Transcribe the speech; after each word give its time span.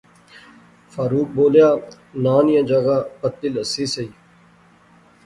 فاروق 0.93 1.27
بولیا 1.35 1.69
ناں 2.23 2.41
نیاں 2.45 2.65
جاغا 2.69 2.97
پتلی 3.19 3.49
لسی 3.55 3.85
سہی 3.93 4.09